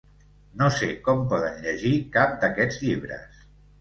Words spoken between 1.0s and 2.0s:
com poden llegir